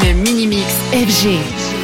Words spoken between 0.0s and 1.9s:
Le mini mix FG. FG.